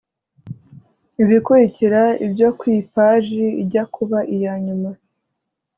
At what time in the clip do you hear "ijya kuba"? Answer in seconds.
3.61-4.19